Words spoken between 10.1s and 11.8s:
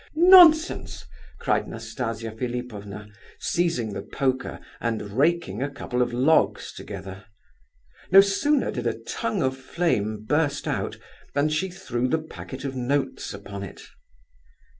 burst out than she